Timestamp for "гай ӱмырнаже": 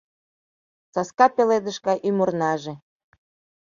1.87-2.73